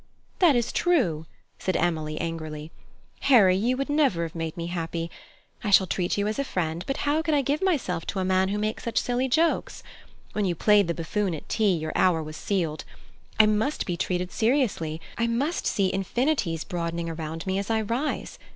[0.39, 1.27] "That is true,"
[1.59, 2.71] said Emily angrily.
[3.19, 5.11] "Harry, you would never have made me happy.
[5.63, 8.25] I shall treat you as a friend, but how could I give myself to a
[8.25, 9.83] man who makes such silly jokes?
[10.33, 12.83] When you played the buffoon at tea, your hour was sealed.
[13.39, 18.39] I must be treated seriously: I must see infinities broadening around me as I rise.